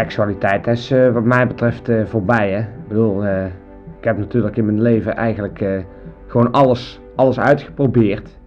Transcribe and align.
seksualiteit 0.00 0.66
is 0.66 0.92
uh, 0.92 1.12
wat 1.12 1.24
mij 1.24 1.46
betreft 1.46 1.88
uh, 1.88 2.04
voorbij. 2.06 2.50
Hè? 2.50 2.58
Ik 2.58 2.88
bedoel, 2.88 3.24
uh, 3.24 3.44
ik 3.98 4.04
heb 4.04 4.18
natuurlijk 4.18 4.56
in 4.56 4.64
mijn 4.64 4.82
leven 4.82 5.16
eigenlijk 5.16 5.64
gewoon 6.26 6.50
alles, 6.50 7.00
alles 7.16 7.40
uitgeprobeerd. 7.40 8.38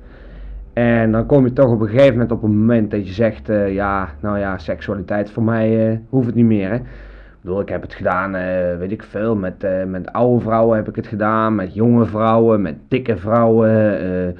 En 0.74 1.12
dan 1.12 1.26
kom 1.26 1.46
je 1.46 1.54
toch 1.54 1.72
op 1.72 1.82
een 1.82 1.88
gegeven 1.88 2.12
moment 2.12 2.32
op 2.32 2.44
een 2.44 2.58
moment 2.58 2.92
dat 2.92 3.08
je 3.08 3.14
zegt, 3.14 3.48
ja, 3.68 4.10
nou 4.20 4.40
ja, 4.40 4.58
seksualiteit 4.58 5.32
voor 5.32 5.44
mij 5.44 6.02
hoeft 6.10 6.26
het 6.26 6.36
niet 6.36 6.46
meer. 6.46 6.70
Hè? 6.70 6.76
Ik 6.76 7.42
bedoel, 7.42 7.62
ik 7.62 7.70
heb 7.70 7.82
het 7.82 7.94
gedaan, 7.94 8.32
weet 8.80 8.92
ik 8.92 9.04
veel, 9.04 9.36
met, 9.36 9.66
met 9.88 10.12
oude 10.12 10.42
vrouwen 10.44 10.76
heb 10.76 10.88
ik 10.88 10.96
het 10.96 11.08
gedaan, 11.08 11.56
met 11.56 11.74
jonge 11.74 12.06
vrouwen, 12.06 12.62
met 12.62 12.76
dikke 12.88 13.18
vrouwen 13.18 14.36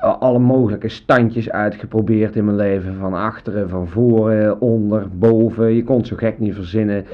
alle 0.00 0.38
mogelijke 0.38 0.88
standjes 0.88 1.50
uitgeprobeerd 1.50 2.36
in 2.36 2.44
mijn 2.44 2.56
leven. 2.56 2.94
Van 2.94 3.14
achteren, 3.14 3.68
van 3.68 3.88
voren, 3.88 4.60
onder, 4.60 5.06
boven. 5.12 5.74
Je 5.74 5.84
kon 5.84 5.96
het 5.96 6.06
zo 6.06 6.16
gek 6.16 6.38
niet 6.38 6.54
verzinnen. 6.54 7.04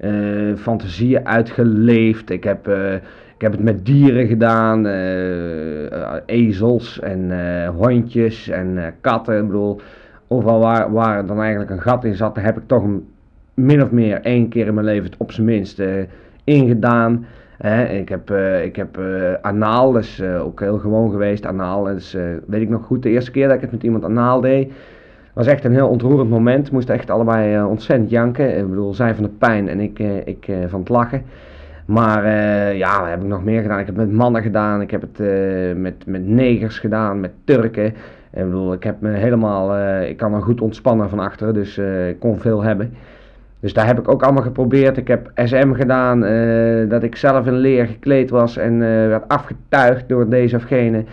Uh, 0.00 0.56
fantasieën 0.56 1.26
uitgeleefd. 1.26 2.30
Ik 2.30 2.44
heb, 2.44 2.68
uh, 2.68 2.94
ik 3.34 3.40
heb 3.42 3.52
het 3.52 3.62
met 3.62 3.86
dieren 3.86 4.26
gedaan. 4.26 4.86
Uh, 4.86 6.14
ezels 6.26 7.00
en 7.00 7.30
hondjes 7.66 8.48
en 8.48 8.94
katten. 9.00 9.38
Ik 9.38 9.46
bedoel, 9.46 9.80
overal 10.28 10.60
waar, 10.60 10.92
waar 10.92 11.26
dan 11.26 11.40
eigenlijk 11.40 11.70
een 11.70 11.82
gat 11.82 12.04
in 12.04 12.14
zat, 12.14 12.36
heb 12.36 12.56
ik 12.56 12.66
toch 12.66 12.82
een, 12.82 13.08
min 13.54 13.82
of 13.82 13.90
meer 13.90 14.20
één 14.20 14.48
keer 14.48 14.66
in 14.66 14.74
mijn 14.74 14.86
leven 14.86 15.04
het 15.04 15.16
op 15.18 15.32
zijn 15.32 15.46
minst 15.46 15.82
ingedaan 16.44 17.26
ik 17.90 18.08
heb, 18.08 18.30
uh, 18.30 18.64
ik 18.64 18.76
heb 18.76 18.98
uh, 18.98 19.32
anaal, 19.40 19.96
is 19.96 20.20
uh, 20.20 20.44
ook 20.44 20.60
heel 20.60 20.78
gewoon 20.78 21.10
geweest. 21.10 21.46
Anaal, 21.46 21.88
is, 21.88 22.16
weet 22.46 22.60
ik 22.60 22.68
nog 22.68 22.84
goed, 22.84 23.02
de 23.02 23.10
eerste 23.10 23.30
keer 23.30 23.46
dat 23.46 23.56
ik 23.56 23.60
het 23.60 23.72
met 23.72 23.82
iemand 23.82 24.04
anaal 24.04 24.40
deed, 24.40 24.72
was 25.32 25.46
echt 25.46 25.64
een 25.64 25.72
heel 25.72 25.88
ontroerend 25.88 26.30
moment. 26.30 26.70
Moesten 26.70 26.94
echt 26.94 27.10
allebei 27.10 27.64
ontzettend 27.64 28.10
janken. 28.10 28.58
Ik 28.58 28.68
bedoel, 28.68 28.94
zij 28.94 29.14
van 29.14 29.24
de 29.24 29.30
pijn 29.38 29.68
en 29.68 29.80
ik, 29.80 29.98
ik 30.24 30.50
van 30.68 30.80
het 30.80 30.88
lachen. 30.88 31.22
Maar 31.86 32.26
ja, 32.74 33.08
heb 33.08 33.20
ik 33.20 33.26
nog 33.26 33.44
meer 33.44 33.62
gedaan? 33.62 33.78
Ik 33.78 33.86
heb 33.86 33.96
het 33.96 34.06
met 34.06 34.16
mannen 34.16 34.42
gedaan, 34.42 34.80
ik 34.80 34.90
heb 34.90 35.00
het 35.00 35.18
met, 35.76 36.06
met 36.06 36.26
negers 36.26 36.78
gedaan, 36.78 37.20
met 37.20 37.32
Turken. 37.44 37.86
Ik 38.32 38.44
bedoel, 38.44 38.72
ik 38.72 38.82
heb 38.82 39.00
me 39.00 39.10
helemaal, 39.10 39.76
ik 40.02 40.16
kan 40.16 40.34
er 40.34 40.42
goed 40.42 40.60
ontspannen 40.60 41.08
van 41.08 41.18
achteren, 41.18 41.54
dus 41.54 41.78
ik 42.08 42.18
kon 42.18 42.38
veel 42.38 42.62
hebben. 42.62 42.92
Dus 43.60 43.72
daar 43.72 43.86
heb 43.86 43.98
ik 43.98 44.08
ook 44.08 44.22
allemaal 44.22 44.42
geprobeerd. 44.42 44.96
Ik 44.96 45.08
heb 45.08 45.30
SM 45.34 45.72
gedaan, 45.72 46.24
uh, 46.24 46.90
dat 46.90 47.02
ik 47.02 47.16
zelf 47.16 47.46
in 47.46 47.56
leer 47.56 47.86
gekleed 47.86 48.30
was 48.30 48.56
en 48.56 48.72
uh, 48.72 48.80
werd 48.80 49.28
afgetuigd 49.28 50.08
door 50.08 50.28
deze 50.28 50.56
of 50.56 50.62
gene. 50.62 51.04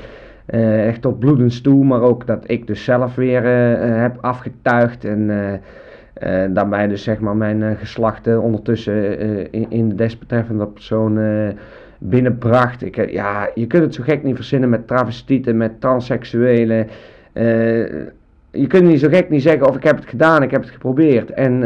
Uh, 0.49 0.87
echt 0.87 1.01
tot 1.01 1.19
bloedens 1.19 1.61
toe, 1.61 1.85
maar 1.85 2.01
ook 2.01 2.27
dat 2.27 2.43
ik 2.47 2.67
dus 2.67 2.83
zelf 2.83 3.15
weer 3.15 3.43
heb 4.01 4.17
afgetuigd. 4.21 5.05
En 5.05 5.31
daarbij 6.53 6.87
dus 6.87 7.03
zeg 7.03 7.19
maar 7.19 7.35
mijn 7.35 7.77
geslachten 7.77 8.41
ondertussen 8.41 9.19
in, 9.51 9.65
in, 9.69 9.89
de 9.89 9.95
desbetreffende 9.95 10.67
persoon 10.67 11.19
binnenbracht. 11.97 12.83
Ik, 12.83 13.11
ja, 13.11 13.49
je 13.53 13.67
kunt 13.67 13.83
het 13.83 13.93
zo 13.93 14.03
gek 14.03 14.23
niet 14.23 14.35
verzinnen 14.35 14.69
met 14.69 14.87
travestieten, 14.87 15.57
met 15.57 15.81
transseksuelen. 15.81 16.87
je 18.51 18.67
kunt 18.67 18.83
niet 18.83 18.99
zo 18.99 19.09
gek 19.09 19.29
niet 19.29 19.41
zeggen 19.41 19.67
of 19.67 19.75
ik 19.75 19.83
heb 19.83 19.95
het 19.95 20.09
gedaan, 20.09 20.43
ik 20.43 20.51
heb 20.51 20.61
het 20.61 20.71
geprobeerd. 20.71 21.31
En 21.31 21.63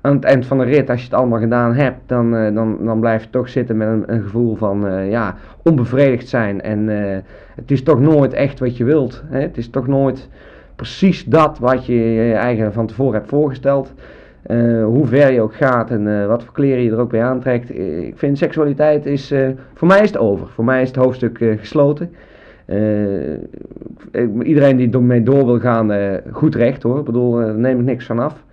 aan 0.00 0.14
het 0.14 0.24
eind 0.24 0.46
van 0.46 0.58
de 0.58 0.64
rit, 0.64 0.90
als 0.90 0.98
je 0.98 1.04
het 1.04 1.14
allemaal 1.14 1.38
gedaan 1.38 1.74
hebt, 1.74 1.98
dan, 2.06 2.34
uh, 2.34 2.54
dan, 2.54 2.78
dan 2.84 3.00
blijf 3.00 3.22
je 3.22 3.30
toch 3.30 3.48
zitten 3.48 3.76
met 3.76 3.88
een, 3.88 4.04
een 4.06 4.22
gevoel 4.22 4.56
van 4.56 4.86
uh, 4.86 5.10
ja, 5.10 5.34
onbevredigd 5.62 6.28
zijn. 6.28 6.60
En 6.60 6.88
uh, 6.88 7.16
het 7.54 7.70
is 7.70 7.82
toch 7.82 8.00
nooit 8.00 8.32
echt 8.32 8.58
wat 8.58 8.76
je 8.76 8.84
wilt. 8.84 9.22
Hè? 9.26 9.40
Het 9.40 9.56
is 9.56 9.70
toch 9.70 9.86
nooit 9.86 10.28
precies 10.76 11.24
dat 11.24 11.58
wat 11.58 11.86
je 11.86 11.94
je 11.94 12.32
eigen 12.32 12.72
van 12.72 12.86
tevoren 12.86 13.14
hebt 13.14 13.28
voorgesteld. 13.28 13.92
hoe 14.84 15.06
ver 15.06 15.32
je 15.32 15.40
ook 15.40 15.54
gaat 15.54 15.90
en 15.90 16.28
wat 16.28 16.44
voor 16.44 16.52
kleren 16.52 16.82
je 16.82 16.90
er 16.90 16.98
ook 16.98 17.10
bij 17.10 17.22
aantrekt. 17.22 17.78
Ik 17.78 18.18
vind 18.18 18.38
seksualiteit 18.38 19.06
is, 19.06 19.34
voor 19.74 19.88
mij 19.88 20.00
is 20.00 20.10
het 20.10 20.18
over. 20.18 20.46
Voor 20.46 20.64
mij 20.64 20.82
is 20.82 20.88
het 20.88 20.96
hoofdstuk 20.96 21.38
gesloten. 21.58 22.10
iedereen 24.42 24.76
die 24.76 24.90
ermee 24.90 25.22
door 25.22 25.46
wil 25.46 25.58
gaan, 25.58 26.20
goed 26.32 26.54
recht 26.54 26.82
hoor. 26.82 26.98
Ik 26.98 27.04
bedoel, 27.04 27.32
daar 27.32 27.54
neem 27.54 27.78
ik 27.78 27.84
niks 27.84 28.06
van 28.06 28.18
af. 28.18 28.44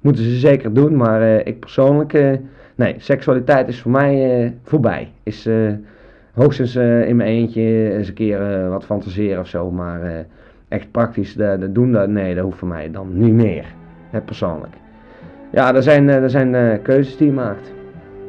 Moeten 0.00 0.24
ze 0.24 0.36
zeker 0.36 0.72
doen, 0.72 0.96
maar 0.96 1.22
uh, 1.22 1.46
ik 1.46 1.60
persoonlijk, 1.60 2.12
uh, 2.12 2.30
nee, 2.74 2.94
seksualiteit 2.98 3.68
is 3.68 3.80
voor 3.80 3.90
mij 3.90 4.42
uh, 4.44 4.50
voorbij. 4.62 5.08
Is 5.22 5.48
hoogstens 6.32 6.76
in 6.76 7.16
mijn 7.16 7.30
eentje 7.30 7.92
eens 7.92 8.08
een 8.08 8.14
keer 8.14 8.68
wat 8.68 8.84
fantaseren 8.84 9.40
of 9.40 9.48
zo, 9.48 9.70
maar 9.70 10.26
echt 10.68 10.90
praktisch 10.90 11.34
de, 11.34 11.72
doen, 11.72 11.92
dat, 11.92 12.08
nee, 12.08 12.34
dat 12.34 12.44
hoeft 12.44 12.58
voor 12.58 12.68
mij 12.68 12.90
dan 12.90 13.08
niet 13.12 13.32
meer, 13.32 13.64
persoonlijk. 14.24 14.74
Ja, 15.50 15.74
er 15.74 15.82
zijn, 15.82 16.08
er 16.08 16.30
zijn 16.30 16.82
keuzes 16.82 17.16
die 17.16 17.26
je 17.26 17.32
maakt. 17.32 17.72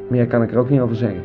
Meer 0.08 0.26
kan 0.26 0.42
ik 0.42 0.52
er 0.52 0.58
ook 0.58 0.70
niet 0.70 0.80
over 0.80 0.96
zeggen. 0.96 1.22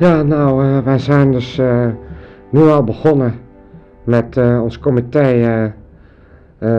Ja, 0.00 0.22
nou, 0.22 0.64
uh, 0.64 0.78
wij 0.78 0.98
zijn 0.98 1.32
dus 1.32 1.58
uh, 1.58 1.86
nu 2.50 2.60
al 2.60 2.84
begonnen 2.84 3.34
met 4.04 4.36
uh, 4.36 4.62
ons 4.62 4.78
comité 4.78 5.72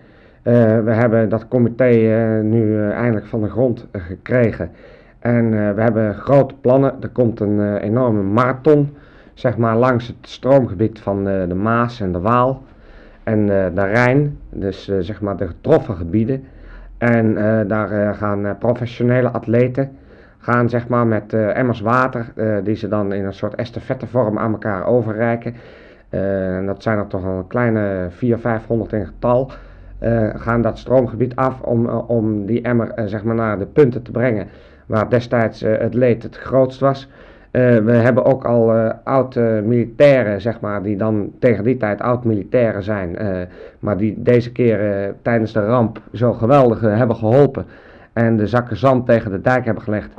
Eh, 0.46 0.80
we 0.80 0.92
hebben 0.92 1.30
dat 1.30 1.48
comité 1.48 1.84
eh, 1.84 2.44
nu 2.44 2.78
eh, 2.78 2.90
eindelijk 2.90 3.26
van 3.26 3.42
de 3.42 3.50
grond 3.50 3.88
gekregen. 3.92 4.72
En 5.20 5.50
we 5.76 5.82
hebben 5.82 6.16
grote 6.16 6.56
plannen. 6.62 6.94
Er 7.02 7.10
komt 7.10 7.40
een 7.40 7.78
enorme 7.78 8.22
marathon, 8.22 8.96
zeg 9.34 9.58
maar 9.58 9.78
langs 9.78 10.08
het 10.08 10.16
stroomgebied 10.22 11.00
van 11.00 11.24
de 11.24 11.56
Maas 11.56 12.02
en 12.02 12.12
de 12.12 12.20
Waal 12.20 12.64
en 13.24 13.46
de 13.46 13.86
Rijn. 13.86 14.38
Dus 14.50 14.92
zeg 15.00 15.22
maar 15.22 15.38
de 15.38 15.48
getroffen 15.48 15.96
gebieden. 15.96 16.44
En 16.98 17.34
daar 17.68 18.16
gaan 18.16 18.58
professionele 18.58 19.30
atleten 19.30 19.98
gaan 20.38 20.70
zeg 20.70 20.88
maar 20.88 21.08
met 21.08 21.34
emmers 21.34 21.82
water, 21.82 22.34
die 22.64 22.76
ze 22.76 22.88
dan 22.88 23.14
in 23.14 23.26
een 23.26 23.34
soort 23.34 23.56
estafettevorm 23.56 24.38
aan 24.38 24.52
elkaar 24.52 24.86
overreiken. 24.86 25.56
en 26.10 26.66
dat 26.66 26.84
zijn 26.84 26.98
er 26.98 27.08
toch 27.08 27.24
een 27.24 27.48
kleine 27.48 28.08
400, 28.10 28.42
500 28.42 28.94
in 28.94 29.06
getal. 29.06 29.52
Uh, 30.00 30.30
gaan 30.34 30.62
dat 30.62 30.78
stroomgebied 30.78 31.36
af 31.36 31.62
om, 31.62 31.86
uh, 31.86 32.10
om 32.10 32.46
die 32.46 32.62
emmer 32.62 32.92
uh, 32.96 33.06
zeg 33.06 33.24
maar 33.24 33.36
naar 33.36 33.60
de 33.60 33.66
punten 33.66 34.02
te 34.02 34.12
brengen 34.12 34.48
waar 34.86 35.10
destijds 35.10 35.62
het 35.62 35.94
leed 35.94 36.24
het 36.24 36.38
grootst 36.38 36.80
was. 36.80 37.09
we 37.52 37.92
hebben 37.92 38.26
ook 38.26 38.46
al 38.46 38.72
oud-militairen, 39.03 40.42
zeg 40.42 40.59
maar, 40.59 40.84
die 40.84 40.97
dan 40.97 41.32
tegen 41.40 41.64
die 41.64 41.78
tijd 41.78 42.02
oud-militairen 42.02 42.84
zijn, 42.84 43.18
maar 43.80 43.97
die 43.97 44.22
deze 44.22 44.52
keer 44.52 44.80
tijdens 45.22 45.53
de 45.53 45.66
ramp 45.66 46.02
zo 46.14 46.34
geweldig 46.34 46.82
hebben 46.82 47.16
geholpen 47.16 47.66
en 48.14 48.38
de 48.38 48.48
zakken 48.48 48.78
zand 48.78 49.06
tegen 49.06 49.32
de 49.32 49.41
dijk 49.41 49.66
hebben 49.66 49.84
gelegd. 49.84 50.09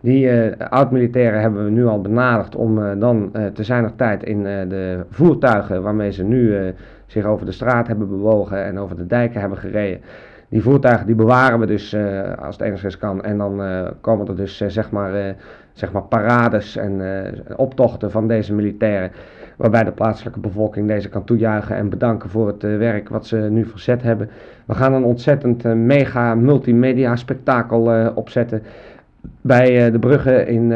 Die 0.00 0.30
oud-militairen 0.56 1.40
hebben 1.40 1.64
we 1.64 1.70
nu 1.70 1.86
al 1.86 2.00
benaderd 2.00 2.56
om 2.56 2.98
dan 2.98 3.30
te 3.54 3.64
zijner 3.64 3.94
tijd 3.96 4.22
in 4.22 4.42
de 4.42 5.04
voertuigen 5.10 5.82
waarmee 5.82 6.12
ze 6.12 6.22
nu 6.22 6.74
zich 7.14 7.24
over 7.24 7.46
de 7.46 7.52
straat 7.52 7.86
hebben 7.86 8.08
bewogen 8.08 8.64
en 8.64 8.78
over 8.78 8.96
de 8.96 9.06
dijken 9.06 9.40
hebben 9.40 9.58
gereden. 9.58 10.00
Die 10.48 10.62
voertuigen 10.62 11.06
die 11.06 11.14
bewaren 11.14 11.58
we 11.58 11.66
dus 11.66 11.94
uh, 11.94 12.32
als 12.38 12.56
het 12.56 12.66
enigszins 12.66 12.98
kan. 12.98 13.22
En 13.22 13.38
dan 13.38 13.60
uh, 13.60 13.88
komen 14.00 14.26
er 14.26 14.36
dus 14.36 14.60
uh, 14.60 14.68
zeg, 14.68 14.90
maar, 14.90 15.34
zeg 15.72 15.92
maar 15.92 16.02
parades 16.02 16.76
en 16.76 17.02
optochten 17.56 18.10
van 18.10 18.28
deze 18.28 18.54
militairen. 18.54 19.10
Waarbij 19.56 19.84
de 19.84 19.92
plaatselijke 19.92 20.40
bevolking 20.40 20.88
deze 20.88 21.08
kan 21.08 21.24
toejuichen 21.24 21.76
en 21.76 21.88
bedanken 21.88 22.30
voor 22.30 22.46
het 22.46 22.62
werk 22.62 23.08
wat 23.08 23.26
ze 23.26 23.36
nu 23.36 23.64
verzet 23.64 24.02
hebben. 24.02 24.30
We 24.64 24.74
gaan 24.74 24.92
een 24.92 25.04
ontzettend 25.04 25.64
mega 25.64 26.34
multimedia 26.34 27.16
spektakel 27.16 28.12
opzetten. 28.14 28.62
Bij 29.40 29.90
de 29.90 29.98
bruggen 29.98 30.46
in, 30.46 30.68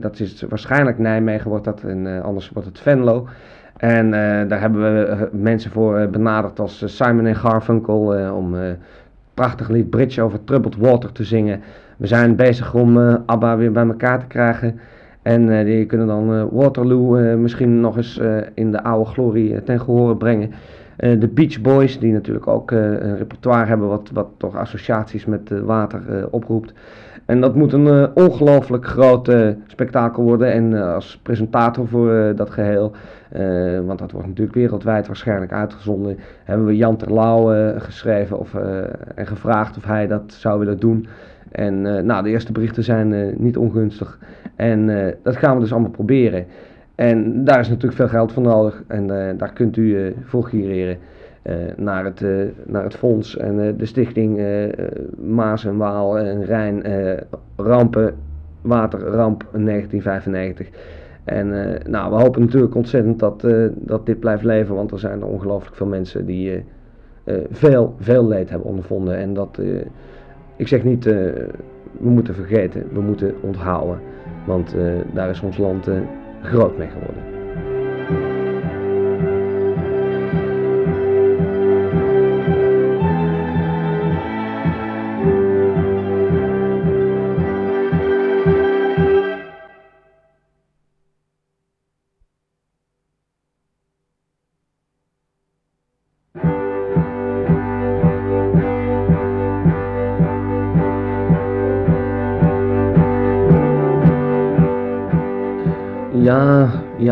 dat 0.00 0.20
is 0.20 0.44
waarschijnlijk 0.48 0.98
Nijmegen 0.98 1.50
wordt 1.50 1.64
dat 1.64 1.82
en 1.82 2.22
anders 2.22 2.50
wordt 2.50 2.68
het 2.68 2.80
Venlo. 2.80 3.26
En 3.76 4.10
daar 4.48 4.60
hebben 4.60 4.82
we 4.82 5.28
mensen 5.32 5.70
voor 5.70 6.08
benaderd 6.08 6.60
als 6.60 6.96
Simon 6.96 7.26
en 7.26 7.36
Garfunkel 7.36 8.32
om 8.34 8.56
prachtig 9.34 9.68
lied 9.68 9.90
Bridge 9.90 10.22
over 10.22 10.44
Troubled 10.44 10.76
Water 10.76 11.12
te 11.12 11.24
zingen. 11.24 11.60
We 11.96 12.06
zijn 12.06 12.36
bezig 12.36 12.74
om 12.74 12.98
ABBA 13.26 13.56
weer 13.56 13.72
bij 13.72 13.86
elkaar 13.86 14.20
te 14.20 14.26
krijgen. 14.26 14.80
En 15.22 15.64
die 15.64 15.86
kunnen 15.86 16.06
dan 16.06 16.48
Waterloo 16.50 17.36
misschien 17.38 17.80
nog 17.80 17.96
eens 17.96 18.20
in 18.54 18.72
de 18.72 18.82
oude 18.82 19.10
glorie 19.10 19.62
ten 19.62 19.80
gehore 19.80 20.16
brengen. 20.16 20.50
De 20.96 21.28
Beach 21.34 21.60
Boys, 21.60 21.98
die 21.98 22.12
natuurlijk 22.12 22.46
ook 22.46 22.70
een 22.70 23.16
repertoire 23.16 23.66
hebben 23.66 23.88
wat, 23.88 24.10
wat 24.12 24.28
toch 24.36 24.56
associaties 24.56 25.24
met 25.24 25.50
water 25.64 26.28
oproept. 26.30 26.72
En 27.32 27.40
dat 27.40 27.54
moet 27.54 27.72
een 27.72 28.16
ongelooflijk 28.16 28.86
groot 28.86 29.32
spektakel 29.66 30.22
worden. 30.22 30.52
En 30.52 30.94
als 30.94 31.20
presentator 31.22 31.88
voor 31.88 32.32
dat 32.36 32.50
geheel, 32.50 32.92
want 33.86 33.98
dat 33.98 34.10
wordt 34.10 34.26
natuurlijk 34.26 34.56
wereldwijd 34.56 35.06
waarschijnlijk 35.06 35.52
uitgezonden, 35.52 36.18
hebben 36.44 36.66
we 36.66 36.76
Jan 36.76 36.96
Terlouw 36.96 37.74
geschreven 37.78 38.38
of, 38.38 38.54
en 39.14 39.26
gevraagd 39.26 39.76
of 39.76 39.84
hij 39.84 40.06
dat 40.06 40.22
zou 40.26 40.58
willen 40.58 40.78
doen. 40.78 41.06
En 41.50 41.82
nou, 42.06 42.22
de 42.22 42.30
eerste 42.30 42.52
berichten 42.52 42.84
zijn 42.84 43.34
niet 43.42 43.56
ongunstig. 43.56 44.18
En 44.56 44.86
dat 45.22 45.36
gaan 45.36 45.54
we 45.54 45.60
dus 45.60 45.72
allemaal 45.72 45.90
proberen. 45.90 46.46
En 46.94 47.44
daar 47.44 47.60
is 47.60 47.68
natuurlijk 47.68 47.96
veel 47.96 48.08
geld 48.08 48.32
voor 48.32 48.42
nodig 48.42 48.82
en 48.86 49.06
daar 49.36 49.52
kunt 49.52 49.76
u 49.76 50.14
voor 50.24 50.44
gireren 50.44 50.96
naar, 51.76 52.04
het, 52.04 52.24
naar 52.66 52.84
het 52.84 52.96
fonds 52.96 53.36
en 53.36 53.76
de 53.76 53.86
stichting 53.86 54.40
Maas 55.16 55.64
en 55.64 55.76
Waal 55.76 56.18
en 56.18 56.44
Rijn 56.44 56.82
Rampen 57.56 58.14
Waterramp 58.60 59.48
1995. 59.52 60.68
En 61.24 61.78
nou, 61.90 62.10
we 62.10 62.22
hopen 62.22 62.40
natuurlijk 62.40 62.74
ontzettend 62.74 63.18
dat, 63.18 63.46
dat 63.74 64.06
dit 64.06 64.20
blijft 64.20 64.44
leven, 64.44 64.74
want 64.74 64.90
er 64.90 64.98
zijn 64.98 65.24
ongelooflijk 65.24 65.76
veel 65.76 65.86
mensen 65.86 66.26
die 66.26 66.64
veel, 67.50 67.94
veel 67.98 68.28
leed 68.28 68.50
hebben 68.50 68.68
ondervonden. 68.68 69.16
En 69.16 69.34
dat, 69.34 69.60
ik 70.56 70.68
zeg 70.68 70.84
niet, 70.84 71.04
we 71.04 71.50
moeten 71.98 72.34
vergeten, 72.34 72.84
we 72.92 73.00
moeten 73.00 73.34
onthouden, 73.40 73.98
want 74.46 74.74
daar 75.14 75.30
is 75.30 75.40
ons 75.40 75.58
land 75.58 75.88
groot 76.42 76.78
mee 76.78 76.88
geworden. 76.88 77.31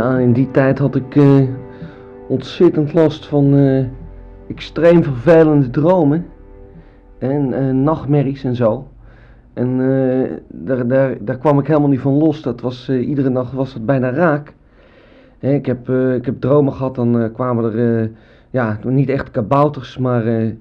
In 0.01 0.33
die 0.33 0.51
tijd 0.51 0.79
had 0.79 0.95
ik 0.95 1.15
uh, 1.15 1.49
ontzettend 2.29 2.93
last 2.93 3.27
van 3.27 3.55
uh, 3.55 3.85
extreem 4.49 5.03
vervelende 5.03 5.71
dromen. 5.71 6.27
En 7.19 7.53
uh, 7.53 7.71
nachtmerries 7.75 8.45
en 8.45 8.57
zo. 8.57 8.89
En 9.53 9.79
daar, 10.49 10.87
daar, 10.87 11.17
daar 11.21 11.39
kwam 11.39 11.59
ik 11.59 11.67
helemaal 11.67 11.89
niet 11.89 12.01
van 12.01 12.13
los. 12.13 12.43
Dat 12.43 12.61
was, 12.61 12.89
iedere 12.89 13.29
nacht 13.29 13.53
was 13.53 13.75
het 13.75 13.87
bijna 13.87 14.11
raak. 14.11 14.55
ik, 15.39 15.67
heb, 15.67 15.89
ik 15.89 16.25
heb 16.25 16.41
dromen 16.41 16.73
gehad, 16.73 16.95
dan 16.95 17.31
kwamen 17.33 17.75
er 17.75 18.11
ja, 18.51 18.79
niet 18.85 19.09
echt 19.09 19.31
kabouters, 19.31 19.99
maar 19.99 20.53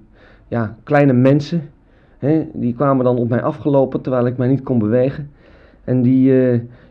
ja, 0.47 0.75
kleine 0.83 1.13
mensen. 1.13 1.61
die 2.53 2.73
kwamen 2.73 3.05
dan 3.05 3.17
op 3.17 3.29
mij 3.29 3.41
afgelopen 3.41 4.01
terwijl 4.01 4.25
ik 4.25 4.37
mij 4.37 4.47
niet 4.47 4.63
kon 4.63 4.79
bewegen. 4.79 5.29
En 5.83 6.01
die, 6.01 6.33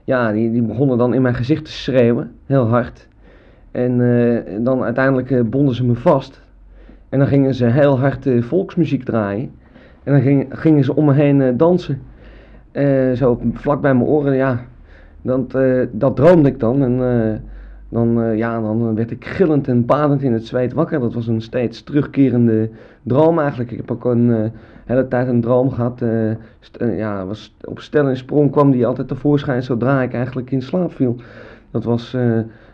ja, 0.08 0.32
die, 0.32 0.62
begonnen 0.62 0.98
dan 0.98 1.14
in 1.14 1.22
mijn 1.22 1.34
gezicht 1.34 1.64
te 1.64 1.70
schreeuwen, 1.70 2.30
heel 2.46 2.66
hard. 2.66 3.08
En 3.70 4.00
uh, 4.00 4.40
dan 4.64 4.82
uiteindelijk 4.82 5.30
uh, 5.30 5.42
bonden 5.44 5.74
ze 5.74 5.84
me 5.84 5.94
vast. 5.94 6.40
En 7.08 7.18
dan 7.18 7.28
gingen 7.28 7.54
ze 7.54 7.64
heel 7.64 7.98
hard 7.98 8.26
uh, 8.26 8.42
volksmuziek 8.42 9.04
draaien. 9.04 9.50
En 10.04 10.12
dan 10.12 10.22
ging, 10.22 10.46
gingen 10.48 10.84
ze 10.84 10.94
om 10.96 11.04
me 11.04 11.12
heen 11.12 11.56
dansen. 11.56 12.02
zo 13.14 13.40
vlak 13.52 13.80
bij 13.80 13.94
mijn 13.94 14.06
oren, 14.06 14.34
ja. 14.34 14.60
Dat, 15.22 15.56
dat 15.90 16.16
droomde 16.16 16.48
ik 16.48 16.60
dan. 16.60 16.82
En 16.82 17.00
dan, 17.88 18.36
ja, 18.36 18.60
dan 18.60 18.94
werd 18.94 19.10
ik 19.10 19.24
gillend 19.24 19.68
en 19.68 19.86
badend 19.86 20.22
in 20.22 20.32
het 20.32 20.46
zweet 20.46 20.72
wakker. 20.72 21.00
Dat 21.00 21.14
was 21.14 21.26
een 21.26 21.40
steeds 21.40 21.82
terugkerende 21.82 22.70
droom 23.02 23.38
eigenlijk. 23.38 23.70
Ik 23.70 23.76
heb 23.76 23.90
ook 23.90 24.04
een 24.04 24.52
hele 24.84 25.08
tijd 25.08 25.28
een 25.28 25.40
droom 25.40 25.70
gehad. 25.70 26.02
Ja, 26.78 27.26
was 27.26 27.56
op 27.64 27.80
stel 27.80 28.06
en 28.06 28.16
sprong 28.16 28.50
kwam 28.50 28.70
die 28.70 28.86
altijd 28.86 29.08
tevoorschijn 29.08 29.62
zodra 29.62 30.02
ik 30.02 30.12
eigenlijk 30.12 30.50
in 30.50 30.62
slaap 30.62 30.92
viel. 30.92 31.16
Dat 31.70 31.84
was 31.84 32.16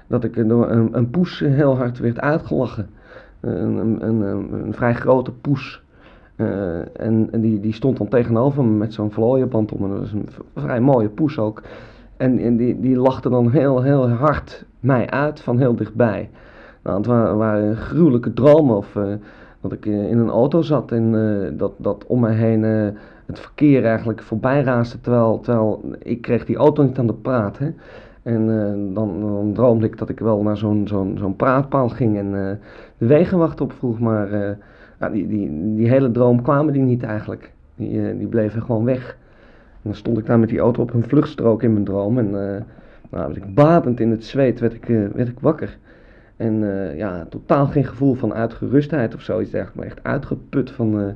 dat 0.07 0.25
ik 0.25 0.49
door 0.49 0.71
een, 0.71 0.89
een 0.97 1.11
poes 1.11 1.39
heel 1.39 1.77
hard 1.77 1.99
werd 1.99 2.21
uitgelachen. 2.21 2.89
Een, 3.41 4.03
een, 4.07 4.21
een, 4.21 4.73
vrij 4.75 4.95
grote 4.95 5.33
poes. 5.33 5.83
En, 6.37 7.29
en 7.31 7.41
die, 7.41 7.61
die 7.61 7.73
stond 7.73 7.97
dan 7.97 8.09
tegenover 8.09 8.65
me 8.65 8.77
met 8.77 8.93
zo'n 8.93 9.11
vlooienband 9.11 9.73
om. 9.73 9.89
Dat 9.89 9.99
was 9.99 10.13
een 10.13 10.29
vrij 10.55 10.81
mooie 10.81 11.09
poes 11.09 11.39
ook. 11.39 11.63
En, 12.17 12.39
en 12.39 12.57
die, 12.57 12.81
die 12.81 12.97
lachte 12.97 13.29
dan 13.29 13.51
heel, 13.51 13.83
heel 13.83 14.09
hard 14.09 14.65
mij 14.85 15.11
uit 15.11 15.41
van 15.41 15.59
heel 15.59 15.75
dichtbij. 15.77 16.31
Nou, 16.83 16.97
het 16.97 17.07
waren, 17.07 17.77
gruwelijke 17.77 18.33
dromen 18.33 18.77
of 18.77 18.97
dat 19.65 19.73
ik 19.73 19.87
eh, 19.87 20.11
in 20.11 20.19
een 20.19 20.31
auto 20.31 20.63
zat 20.63 20.93
en 20.93 21.15
eh, 21.15 21.59
dat, 21.59 21.73
dat 21.77 22.07
om 22.07 22.21
mij 22.21 22.35
heen 22.35 22.65
eh, 22.65 22.89
het 23.27 23.41
verkeer 23.41 23.85
eigenlijk 23.85 24.23
voorbij 24.23 24.63
raasde. 24.63 25.01
Terwijl, 25.01 25.41
terwijl 25.41 25.81
ik 25.99 26.23
kreeg 26.23 26.45
die 26.45 26.57
auto 26.57 26.83
niet 26.83 26.99
aan 26.99 27.07
de 27.07 27.15
praat. 27.15 27.59
En 28.23 28.47
dan, 28.95 29.21
dan 29.21 29.51
droomde 29.55 29.87
ik 29.87 29.99
dat 29.99 30.09
ik 30.09 30.21
wel 30.21 30.43
naar 30.43 30.57
zo'n 30.57 30.89
zo'n 30.89 31.17
zo'n 31.19 31.37
praatpaal 31.37 31.89
ging 31.89 32.17
en 32.17 32.31
de 32.99 33.07
wegenwacht 33.07 33.61
opvroeg. 33.61 33.99
Maar 33.99 34.57
die, 35.13 35.27
die, 35.27 35.75
die 35.75 35.89
hele 35.89 36.11
droom 36.11 36.43
kwamen 36.43 36.73
die 36.73 36.83
niet 36.83 37.03
eigenlijk. 37.03 37.53
Die, 37.77 38.19
die 38.19 38.27
bleven 38.27 38.63
gewoon 38.63 38.85
weg. 38.85 39.17
En 39.73 39.81
dan 39.83 39.95
stond 39.95 40.19
ik 40.19 40.27
daar 40.27 40.39
met 40.39 40.49
die 40.49 40.59
auto 40.59 40.83
op 40.83 40.95
een 40.95 41.09
vluchtstrook 41.09 41.63
in 41.63 41.73
mijn 41.73 41.85
droom. 41.85 42.19
En 42.19 42.67
nou, 43.15 43.35
ik 43.35 43.55
badend 43.55 44.01
in 44.01 44.11
het 44.11 44.25
zweet 44.25 44.61
werd 44.61 44.75
ik, 44.75 44.85
werd 45.13 45.29
ik 45.29 45.41
wakker. 45.41 45.79
En 46.37 46.55
uh, 46.63 46.97
ja, 46.97 47.27
totaal 47.29 47.67
geen 47.67 47.85
gevoel 47.85 48.15
van 48.15 48.35
uitgerustheid 48.35 49.15
of 49.15 49.21
zoiets 49.21 49.51
dergelijks. 49.51 49.77
Maar 49.77 49.87
echt 49.87 50.05
uitgeput 50.05 50.71
van, 50.71 51.01
uh, 51.01 51.07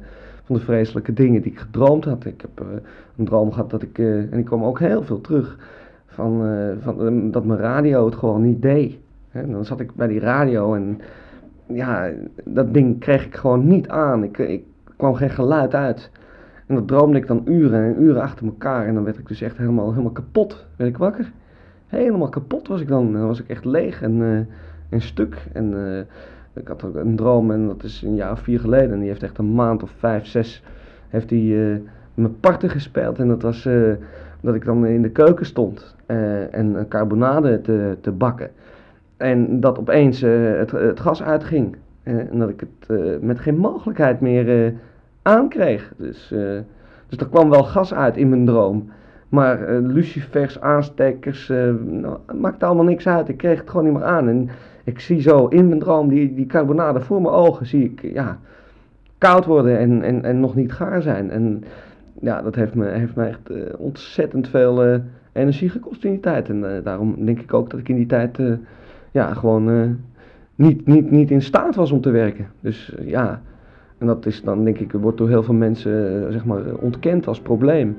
van 0.45 0.55
de 0.55 0.61
vreselijke 0.61 1.13
dingen 1.13 1.43
die 1.43 1.53
ik 1.53 1.59
gedroomd 1.59 2.05
had. 2.05 2.25
Ik 2.25 2.41
heb 2.41 2.67
een 3.17 3.25
droom 3.25 3.53
gehad 3.53 3.71
dat 3.71 3.83
ik, 3.83 3.99
en 3.99 4.39
ik 4.39 4.45
kwam 4.45 4.65
ook 4.65 4.79
heel 4.79 5.03
veel 5.03 5.21
terug, 5.21 5.59
van, 6.07 6.43
van, 6.81 7.31
dat 7.31 7.45
mijn 7.45 7.61
radio 7.61 8.05
het 8.05 8.15
gewoon 8.15 8.43
niet 8.43 8.63
deed. 8.63 8.99
En 9.31 9.53
dan 9.53 9.65
zat 9.65 9.81
ik 9.81 9.95
bij 9.95 10.07
die 10.07 10.21
radio 10.21 10.75
en 10.75 11.01
ja, 11.67 12.11
dat 12.45 12.75
ding 12.75 13.01
kreeg 13.01 13.27
ik 13.27 13.37
gewoon 13.37 13.67
niet 13.67 13.89
aan. 13.89 14.25
Ik, 14.25 14.39
ik 14.39 14.65
kwam 14.97 15.15
geen 15.15 15.31
geluid 15.31 15.75
uit. 15.75 16.11
En 16.67 16.75
dat 16.75 16.89
droomde 16.89 17.19
ik 17.19 17.27
dan 17.27 17.43
uren 17.45 17.85
en 17.85 18.03
uren 18.03 18.23
achter 18.23 18.47
elkaar. 18.47 18.87
En 18.87 18.95
dan 18.95 19.05
werd 19.05 19.19
ik 19.19 19.29
dus 19.29 19.41
echt 19.41 19.57
helemaal, 19.57 19.91
helemaal 19.91 20.13
kapot. 20.13 20.67
Werd 20.77 20.91
ik 20.91 20.99
wakker. 20.99 21.33
Helemaal 21.89 22.29
kapot 22.29 22.69
was 22.69 22.81
ik 22.81 22.89
dan. 22.89 23.13
Dan 23.13 23.27
was 23.27 23.41
ik 23.41 23.49
echt 23.49 23.65
leeg 23.65 24.03
en 24.03 24.47
een 24.91 25.01
stuk. 25.01 25.37
En 25.53 25.73
uh, 25.73 25.99
ik 26.53 26.69
had 26.69 26.85
ook 26.85 26.95
een 26.95 27.17
droom 27.17 27.51
en 27.51 27.67
dat 27.67 27.83
is 27.83 28.03
een 28.03 28.15
jaar 28.15 28.33
of 28.33 28.41
vier 28.41 28.61
geleden. 28.61 28.93
En 28.93 28.99
die 28.99 29.09
heeft 29.09 29.23
echt 29.23 29.39
een 29.39 29.55
maand 29.55 29.83
of 29.83 29.91
vijf, 29.99 30.27
zes 30.27 30.63
heeft 31.09 31.31
hij 31.31 31.39
uh, 31.39 31.77
mijn 32.15 32.41
parten 32.41 32.71
gespeeld. 32.71 33.19
En 33.19 33.29
dat 33.29 33.43
was 33.43 33.69
dat 34.41 34.55
ik 34.55 34.65
dan 34.65 34.87
in 34.87 35.03
de 35.03 35.11
keuken 35.11 35.47
stond 35.47 35.97
en 36.07 36.75
een 36.75 36.89
carbonade 36.89 37.61
te, 37.61 37.97
te 38.01 38.11
bakken. 38.11 38.51
En 39.17 39.61
dat 39.61 39.79
opeens 39.79 40.21
het, 40.21 40.71
het 40.71 41.01
gas 41.01 41.23
uitging. 41.23 41.77
en 42.03 42.39
dat 42.39 42.49
ik 42.49 42.61
het 42.61 43.23
met 43.23 43.41
geen 43.41 43.57
mogelijkheid 43.57 44.21
meer 44.21 44.75
aankreeg. 45.23 45.93
Dus, 45.97 46.29
dus 47.09 47.19
er 47.19 47.29
kwam 47.29 47.51
wel 47.51 47.65
gas 47.65 47.95
uit 47.95 48.17
in 48.17 48.29
mijn 48.29 48.47
droom. 48.47 48.91
Maar 49.29 49.71
uh, 49.71 49.93
lucifers, 49.93 50.61
aanstekers, 50.61 51.49
uh, 51.49 51.75
nou, 51.85 52.19
maakte 52.37 52.65
allemaal 52.65 52.85
niks 52.85 53.07
uit. 53.07 53.29
Ik 53.29 53.37
kreeg 53.37 53.59
het 53.59 53.71
gewoon 53.71 53.85
niet 53.85 53.95
meer 53.95 54.05
aan. 54.05 54.29
En 54.29 54.49
ik 54.85 55.01
zie 55.01 55.21
zo 55.21 55.47
in 55.47 55.69
mijn 55.69 55.81
droom 55.81 56.09
die, 56.09 56.35
die 56.35 56.47
carbonade 56.47 57.01
voor 57.01 57.23
mijn 57.23 57.35
ogen, 57.35 57.67
zie 57.67 57.85
ik 57.85 58.13
ja, 58.13 58.39
koud 59.19 59.45
worden 59.45 59.79
en, 59.79 60.03
en, 60.03 60.25
en 60.25 60.41
nog 60.41 60.55
niet 60.55 60.73
gaar 60.73 61.03
zijn. 61.03 61.31
En 61.31 61.65
ja, 62.21 62.43
dat 62.43 62.55
heeft 62.55 62.75
me, 62.75 62.87
heeft 62.87 63.15
me 63.15 63.25
echt 63.25 63.51
uh, 63.51 63.63
ontzettend 63.79 64.49
veel 64.49 65.01
energie 65.33 65.69
gekost 65.69 66.05
in 66.05 66.11
die 66.11 66.21
tijd. 66.21 66.49
En 66.49 66.81
daarom 66.85 67.25
denk 67.25 67.41
ik 67.41 67.55
ook 67.55 67.71
dat 67.71 67.81
ik 67.81 67.89
in 67.89 67.97
die 67.97 68.07
tijd 68.07 68.39
ja, 69.11 69.35
gewoon 69.35 69.97
niet, 70.55 70.87
niet, 70.87 71.11
niet 71.11 71.31
in 71.31 71.43
staat 71.43 71.75
was 71.75 71.93
om 71.93 72.01
te 72.01 72.11
werken. 72.11 72.47
Dus 72.61 72.95
ja, 73.01 73.41
en 73.99 74.07
dat 74.07 74.27
is 74.27 74.43
dan 74.43 74.65
denk 74.65 74.79
ik, 74.79 74.93
wordt 74.93 75.19
door 75.19 75.29
heel 75.29 75.43
veel 75.43 75.55
mensen 75.55 76.27
zeg 76.33 76.45
maar 76.45 76.75
ontkend 76.75 77.27
als 77.27 77.41
probleem. 77.41 77.97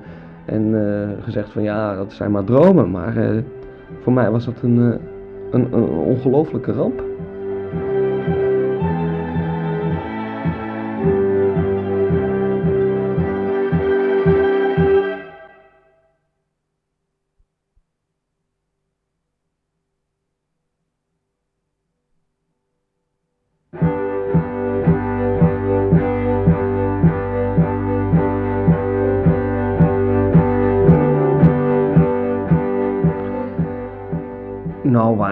En 0.50 0.75
gezegd 1.22 1.50
van 1.51 1.63
ja, 1.63 1.96
dat 1.96 2.13
zijn 2.13 2.32
maar 2.32 2.44
dromen. 2.44 2.91
Maar 2.91 3.44
voor 4.01 4.13
mij 4.13 4.32
was 4.32 4.46
dat 4.46 4.62
een 4.62 5.00
een, 5.51 5.74
een 5.74 5.89
ongelofelijke 5.89 6.72
ramp. 6.72 7.03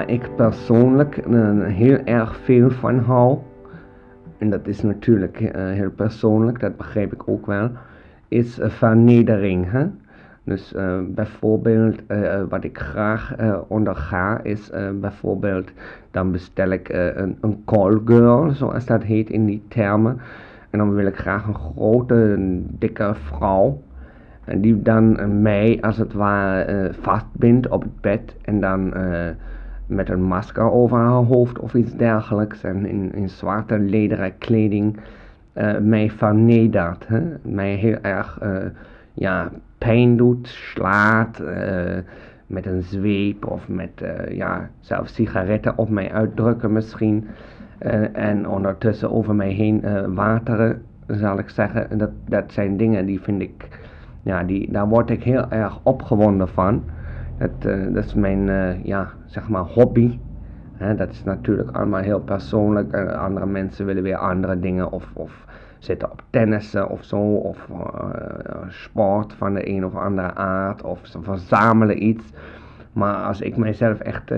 Ik 0.08 0.36
persoonlijk 0.36 1.26
uh, 1.28 1.64
heel 1.64 1.98
erg 2.04 2.36
veel 2.36 2.70
van 2.70 3.00
hou, 3.00 3.38
en 4.38 4.50
dat 4.50 4.68
is 4.68 4.82
natuurlijk 4.82 5.40
uh, 5.40 5.50
heel 5.54 5.92
persoonlijk, 5.92 6.60
dat 6.60 6.78
begrijp 6.78 7.14
ik 7.14 7.28
ook 7.30 7.46
wel, 7.46 7.70
is 8.28 8.60
uh, 8.60 8.70
vernedering. 8.70 9.72
Hè? 9.72 9.86
Dus 10.44 10.76
bijvoorbeeld 11.08 12.02
wat 12.50 12.64
ik 12.64 12.78
graag 12.78 13.36
onderga 13.68 14.44
is 14.44 14.72
bijvoorbeeld, 15.02 15.72
dan 16.12 16.32
bestel 16.32 16.70
ik 16.70 16.90
een, 16.90 17.38
een 17.42 17.62
call 17.66 18.00
girl, 18.06 18.52
zoals 18.52 18.86
dat 18.86 19.04
heet 19.04 19.30
in 19.30 19.46
die 19.46 19.64
termen. 19.68 20.20
En 20.70 20.80
dan 20.80 20.94
wil 20.94 21.06
ik 21.06 21.16
graag 21.16 21.48
een 21.48 21.56
grote, 21.56 22.36
dikke 22.62 23.14
vrouw. 23.16 23.82
En 24.44 24.62
die 24.62 24.82
dan 24.82 25.42
mij 25.42 25.78
als 25.82 25.98
het 25.98 26.14
ware 26.14 26.94
vastbindt 27.00 27.68
op 27.68 27.82
het 27.82 28.02
bed 28.02 28.36
en 28.42 28.60
dan 28.60 28.94
met 29.88 30.10
een 30.10 30.24
masker 30.24 30.72
over 30.72 30.98
haar 30.98 31.24
hoofd 31.24 31.60
of 31.60 31.74
iets 31.74 31.94
dergelijks 31.94 32.64
en 32.64 32.86
in, 32.86 33.14
in 33.14 33.30
zwarte 33.30 33.80
lederen 33.80 34.38
kleding 34.38 34.98
uh, 35.58 35.78
mij 35.78 36.10
vernedert. 36.10 37.08
Hè? 37.08 37.22
Mij 37.42 37.74
heel 37.74 37.98
erg 38.02 38.40
uh, 38.44 38.58
ja, 39.14 39.50
pijn 39.78 40.18
doet, 40.18 40.48
slaat 40.48 41.42
uh, 41.42 41.98
met 42.48 42.66
een 42.66 42.82
zweep 42.82 43.46
of 43.46 43.68
met 43.68 44.04
ja, 44.30 44.70
zelfs 44.80 45.14
sigaretten 45.14 45.78
op 45.78 45.90
mij 45.90 46.12
uitdrukken 46.12 46.72
misschien. 46.72 47.28
en 48.14 48.50
ondertussen 48.50 49.12
over 49.12 49.36
mij 49.36 49.52
heen 49.52 49.84
wateren, 50.16 50.82
zal 51.08 51.40
ik 51.40 51.50
zeggen. 51.50 51.98
Dat, 51.98 52.10
dat 52.26 52.52
zijn 52.52 52.78
dingen 52.78 53.06
die 53.06 53.22
vind 53.22 53.42
ik, 53.42 53.68
ja, 54.22 54.44
die, 54.44 54.72
daar 54.72 54.88
word 54.88 55.10
ik 55.10 55.24
heel 55.24 55.50
erg 55.50 55.80
opgewonden 55.84 56.48
van. 56.48 56.84
Uh, 57.40 57.94
dat 57.94 58.06
is 58.06 58.14
mijn 58.14 58.50
ja, 58.84 59.08
zeg 59.28 59.50
maar 59.50 59.64
hobby. 59.64 60.20
Dat 60.96 61.10
is 61.10 61.24
natuurlijk 61.24 61.72
allemaal 61.72 62.02
heel 62.02 62.20
persoonlijk. 62.20 62.96
Uh, 62.96 63.08
andere 63.08 63.46
mensen 63.46 63.86
willen 63.86 64.04
weer 64.04 64.18
andere 64.18 64.60
dingen 64.60 64.92
of, 64.92 65.10
of 65.14 65.46
zitten 65.80 66.12
op 66.12 66.24
tennissen 66.30 66.90
of 66.90 67.04
zo. 67.04 67.18
Of 67.18 67.68
sport 68.68 69.34
van 69.34 69.54
de 69.54 69.70
een 69.70 69.86
of 69.86 69.96
andere 69.96 70.34
aard. 70.34 70.84
Of 70.84 71.00
ze 71.04 71.22
verzamelen 71.22 72.04
iets. 72.04 72.34
Maar 72.94 73.16
als 73.16 73.42
ik 73.42 73.58
mijzelf 73.58 74.00
echt 74.00 74.32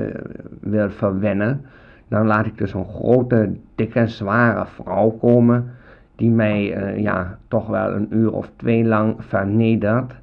wil 0.60 0.90
verwennen, 0.90 1.66
dan 2.08 2.28
laat 2.28 2.46
ik 2.46 2.58
dus 2.58 2.74
een 2.74 2.86
grote, 2.86 3.56
dikke, 3.76 4.08
zware 4.08 4.66
vrouw 4.66 5.10
komen. 5.10 5.72
Die 6.16 6.32
mij 6.32 6.62
ja, 7.02 7.38
toch 7.48 7.68
wel 7.68 7.92
een 7.92 8.08
uur 8.10 8.34
of 8.34 8.52
twee 8.56 8.86
lang 8.86 9.16
vernedert 9.18 10.19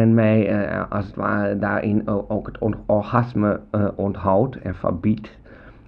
en 0.00 0.14
mij 0.14 0.68
uh, 0.70 0.82
als 0.88 1.06
het 1.06 1.14
ware 1.14 1.58
daarin 1.58 2.08
ook 2.08 2.46
het 2.46 2.58
orgasme 2.86 3.60
uh, 3.72 3.88
onthoudt 3.94 4.58
en 4.58 4.74
verbiedt. 4.74 5.38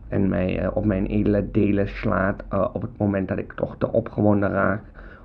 En 0.09 0.29
mij 0.29 0.63
uh, 0.63 0.69
op 0.75 0.85
mijn 0.85 1.07
edele 1.07 1.51
delen 1.51 1.89
slaat 1.89 2.45
op 2.73 2.83
het 2.83 2.99
moment 2.99 3.29
dat 3.29 3.39
ik 3.39 3.53
toch 3.53 3.77
te 3.79 3.93
opgewonden 3.93 4.51
raak. 4.51 4.81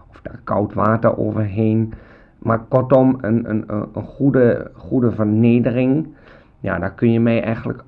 Of 0.09 0.21
daar 0.21 0.39
koud 0.43 0.73
water 0.73 1.17
overheen. 1.17 1.93
Maar 2.39 2.59
kortom, 2.59 3.17
een, 3.21 3.49
een, 3.49 3.63
een 3.67 4.03
goede, 4.03 4.71
goede 4.73 5.11
vernedering. 5.11 6.07
Ja, 6.59 6.79
daar 6.79 6.93
kun 6.93 7.11
je 7.11 7.19
mij 7.19 7.43
eigenlijk 7.43 7.83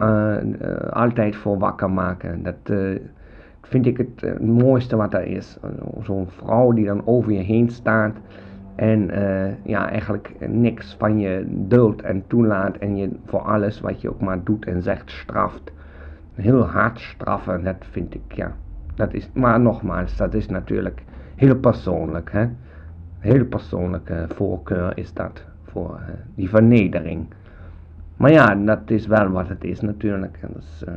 altijd 0.90 1.36
voor 1.36 1.58
wakker 1.58 1.92
maken. 1.92 2.44
Dat 2.44 2.78
vind 3.62 3.86
ik 3.86 3.98
het 3.98 4.42
mooiste 4.42 4.96
wat 4.96 5.14
er 5.14 5.28
is. 5.28 5.60
Zo'n 6.02 6.28
vrouw 6.28 6.72
die 6.72 6.86
dan 6.86 7.02
over 7.06 7.32
je 7.32 7.44
heen 7.44 7.70
staat 7.70 8.16
en 8.76 9.20
uh, 9.20 9.66
ja, 9.66 9.90
eigenlijk 9.90 10.36
niks 10.48 10.96
van 11.00 11.20
je 11.20 11.46
duldt 11.48 12.02
en 12.02 12.24
toelaat 12.28 12.78
en 12.78 12.96
je 12.98 13.10
voor 13.26 13.40
alles 13.40 13.82
wat 13.82 14.02
je 14.02 14.10
ook 14.10 14.22
maar 14.22 14.44
doet 14.44 14.66
en 14.66 14.82
zegt 14.82 15.12
straft. 15.12 15.72
Heel 16.34 16.66
hard 16.66 17.00
straffen, 17.00 17.64
dat 17.64 17.76
vind 17.92 18.16
ik, 18.16 18.34
ja. 18.34 18.52
Dat 18.96 19.14
is, 19.14 19.30
maar 19.34 19.60
nogmaals, 19.60 20.18
dat 20.18 20.34
is 20.34 20.48
natuurlijk 20.48 21.02
heel 21.36 21.56
persoonlijk, 21.56 22.32
hè. 22.32 22.48
Heel 23.20 23.46
persoonlijke 23.46 24.26
voorkeur 24.28 24.98
is 24.98 25.14
dat, 25.14 25.44
voor 25.64 26.00
uh, 26.00 26.14
die 26.36 26.50
vernedering. 26.50 27.26
Maar 28.18 28.32
ja, 28.32 28.56
dat 28.56 28.80
is 28.86 29.08
wel 29.08 29.30
wat 29.30 29.48
het 29.48 29.64
is 29.64 29.82
natuurlijk. 29.82 30.38
En 30.42 30.50
dat 30.54 30.62
is 30.62 30.84
uh, 30.88 30.94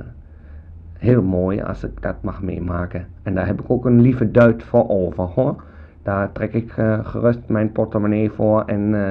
heel 0.93 1.23
mooi 1.23 1.61
als 1.61 1.85
ik 1.85 2.03
dat 2.03 2.23
mag 2.23 2.43
meemaken. 2.43 3.07
En 3.23 3.35
daar 3.35 3.47
heb 3.47 3.61
ik 3.61 3.71
ook 3.71 3.85
een 3.85 4.01
lieve 4.01 4.31
duit 4.31 4.63
voor 4.63 4.89
over, 4.89 5.25
hoor. 5.25 5.63
Daar 6.09 6.33
trek 6.33 6.53
ik 6.53 6.77
uh, 6.77 6.99
gerust 7.03 7.49
mijn 7.49 7.73
portemonnee 7.73 8.31
voor 8.31 8.65
en 8.65 8.81
uh, 8.81 9.11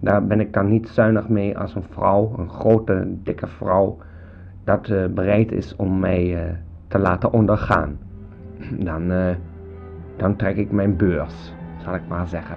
daar 0.00 0.26
ben 0.26 0.40
ik 0.40 0.52
dan 0.52 0.68
niet 0.68 0.88
zuinig 0.88 1.28
mee 1.28 1.58
als 1.58 1.74
een 1.74 1.84
vrouw, 1.90 2.34
een 2.38 2.48
grote, 2.48 3.06
dikke 3.22 3.46
vrouw, 3.46 3.98
dat 4.64 4.88
uh, 4.88 5.06
bereid 5.06 5.52
is 5.52 5.76
om 5.76 5.98
mij 5.98 6.56
te 6.88 6.98
laten 6.98 7.32
ondergaan. 7.32 7.98
Dan, 8.78 9.12
dan 10.16 10.36
trek 10.36 10.56
ik 10.56 10.72
mijn 10.72 10.96
beurs, 10.96 11.54
zal 11.84 11.94
ik 11.94 12.08
maar 12.08 12.26
zeggen. 12.26 12.56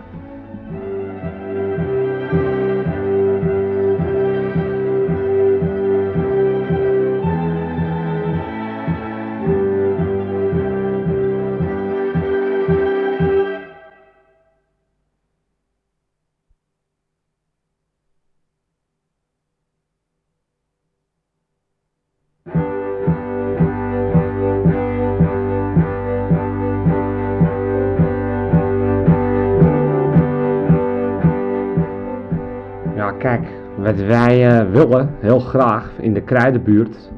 Wij 34.08 34.64
uh, 34.66 34.72
willen, 34.72 35.10
heel 35.20 35.40
graag 35.40 35.92
in 36.00 36.14
de 36.14 36.22
kruidenbuurt, 36.22 37.12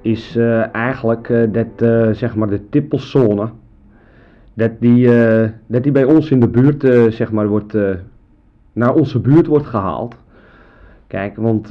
is 0.00 0.36
uh, 0.36 0.74
eigenlijk 0.74 1.28
uh, 1.28 1.52
dat, 1.52 1.88
zeg 2.16 2.34
maar, 2.36 2.48
de 2.48 2.68
tippelzone, 2.68 3.48
dat 4.54 4.70
die, 4.80 5.08
dat 5.66 5.82
die 5.82 5.92
bij 5.92 6.04
ons 6.04 6.30
in 6.30 6.40
de 6.40 6.48
buurt, 6.48 6.80
zeg 7.14 7.32
maar, 7.32 7.48
wordt, 7.48 7.76
naar 8.72 8.94
onze 8.94 9.20
buurt 9.20 9.46
wordt 9.46 9.66
gehaald. 9.66 10.16
Kijk, 11.06 11.36
want 11.36 11.68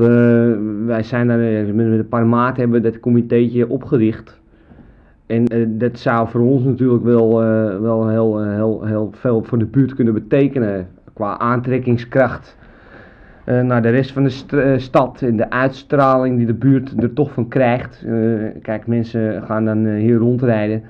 wij 0.85 1.03
zijn 1.03 1.27
daar, 1.27 1.37
met 1.75 1.85
een 1.85 2.07
paar 2.07 2.25
maanden 2.25 2.59
hebben 2.59 2.83
dat 2.83 2.99
comitéetje 2.99 3.69
opgericht. 3.69 4.39
En 5.25 5.45
dat 5.77 5.99
zou 5.99 6.29
voor 6.29 6.41
ons 6.41 6.63
natuurlijk 6.63 7.03
wel, 7.03 7.35
wel 7.81 8.07
heel, 8.07 8.43
heel, 8.43 8.85
heel 8.85 9.09
veel 9.11 9.43
voor 9.43 9.57
de 9.57 9.65
buurt 9.65 9.93
kunnen 9.93 10.13
betekenen 10.13 10.87
qua 11.13 11.39
aantrekkingskracht 11.39 12.57
uh, 13.45 13.61
naar 13.61 13.81
de 13.81 13.89
rest 13.89 14.11
van 14.11 14.23
de 14.23 14.43
uh, 14.53 14.77
stad 14.77 15.21
en 15.21 15.37
de 15.37 15.49
uitstraling 15.49 16.37
die 16.37 16.45
de 16.45 16.53
buurt 16.53 17.03
er 17.03 17.13
toch 17.13 17.31
van 17.31 17.47
krijgt. 17.47 18.03
Uh, 18.05 18.47
kijk, 18.61 18.87
mensen 18.87 19.43
gaan 19.43 19.65
dan 19.65 19.85
hier 19.85 20.17
rondrijden 20.17 20.83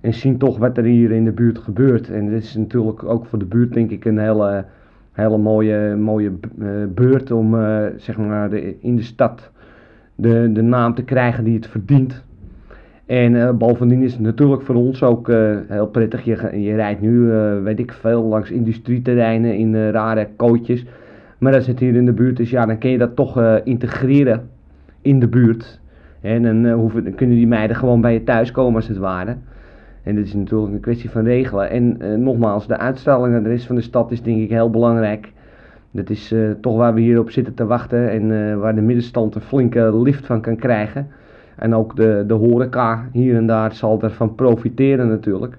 en 0.00 0.14
zien 0.14 0.38
toch 0.38 0.58
wat 0.58 0.76
er 0.76 0.84
hier 0.84 1.10
in 1.10 1.24
de 1.24 1.32
buurt 1.32 1.58
gebeurt. 1.58 2.10
En 2.10 2.28
dit 2.28 2.42
is 2.42 2.54
natuurlijk 2.56 3.04
ook 3.04 3.26
voor 3.26 3.38
de 3.38 3.44
buurt 3.44 3.72
denk 3.72 3.90
ik 3.90 4.04
een 4.04 4.18
hele, 4.18 4.64
hele 5.12 5.38
mooie, 5.38 5.96
mooie 5.96 6.32
beurt 6.88 7.30
om 7.30 7.56
zeg 7.96 8.16
maar 8.16 8.50
de, 8.50 8.76
in 8.80 8.96
de 8.96 9.02
stad 9.02 9.50
de, 10.14 10.50
de 10.52 10.62
naam 10.62 10.94
te 10.94 11.04
krijgen 11.04 11.44
die 11.44 11.54
het 11.54 11.66
verdient. 11.66 12.24
En 13.06 13.58
bovendien 13.58 14.02
is 14.02 14.12
het 14.12 14.20
natuurlijk 14.20 14.62
voor 14.62 14.74
ons 14.74 15.02
ook 15.02 15.26
heel 15.68 15.88
prettig. 15.92 16.24
Je, 16.24 16.60
je 16.60 16.74
rijdt 16.74 17.00
nu, 17.00 17.20
weet 17.62 17.78
ik 17.78 17.92
veel, 17.92 18.22
langs 18.22 18.50
industrieterreinen 18.50 19.56
in 19.56 19.90
rare 19.90 20.28
kootjes. 20.36 20.84
Maar 21.40 21.54
als 21.54 21.66
het 21.66 21.78
hier 21.78 21.94
in 21.94 22.04
de 22.04 22.12
buurt 22.12 22.40
is, 22.40 22.50
ja, 22.50 22.66
dan 22.66 22.78
kun 22.78 22.90
je 22.90 22.98
dat 22.98 23.16
toch 23.16 23.38
uh, 23.38 23.54
integreren 23.64 24.48
in 25.00 25.20
de 25.20 25.28
buurt. 25.28 25.80
En 26.20 26.42
dan 26.42 26.64
uh, 26.64 26.74
hoeven, 26.74 27.14
kunnen 27.14 27.36
die 27.36 27.46
meiden 27.46 27.76
gewoon 27.76 28.00
bij 28.00 28.12
je 28.12 28.24
thuis 28.24 28.52
komen 28.52 28.74
als 28.74 28.88
het 28.88 28.96
ware. 28.96 29.36
En 30.02 30.14
dit 30.14 30.26
is 30.26 30.34
natuurlijk 30.34 30.72
een 30.72 30.80
kwestie 30.80 31.10
van 31.10 31.24
regelen. 31.24 31.70
En 31.70 31.96
uh, 32.02 32.14
nogmaals, 32.14 32.66
de 32.66 32.78
uitstraling 32.78 33.32
naar 33.32 33.42
de 33.42 33.48
rest 33.48 33.66
van 33.66 33.74
de 33.74 33.80
stad 33.80 34.10
is 34.10 34.22
denk 34.22 34.40
ik 34.40 34.50
heel 34.50 34.70
belangrijk. 34.70 35.32
Dat 35.90 36.10
is 36.10 36.34
toch 36.60 36.76
waar 36.76 36.94
we 36.94 37.00
hier 37.00 37.18
op 37.18 37.30
zitten 37.30 37.54
te 37.54 37.66
wachten 37.66 38.10
en 38.10 38.58
waar 38.60 38.74
de 38.74 38.80
middenstand 38.80 39.34
een 39.34 39.40
flinke 39.40 39.96
lift 40.02 40.26
van 40.26 40.40
kan 40.40 40.56
krijgen. 40.56 41.08
En 41.56 41.74
ook 41.74 41.96
de, 41.96 42.24
de 42.26 42.34
horeca 42.34 43.08
hier 43.12 43.36
en 43.36 43.46
daar 43.46 43.74
zal 43.74 44.02
ervan 44.02 44.34
profiteren 44.34 45.08
natuurlijk. 45.08 45.58